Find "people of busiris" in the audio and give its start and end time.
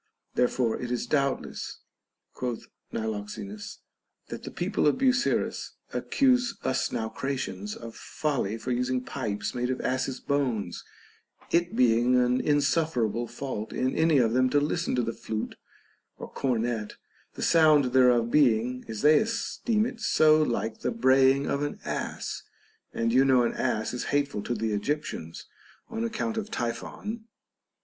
4.49-5.73